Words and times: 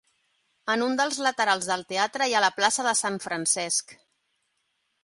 En 0.75 0.83
un 0.85 0.95
dels 0.99 1.19
laterals 1.27 1.69
del 1.73 1.85
teatre 1.93 2.29
hi 2.29 2.35
ha 2.39 2.43
la 2.47 2.51
plaça 2.59 2.87
de 2.89 2.95
Sant 3.05 3.21
Francesc. 3.29 3.97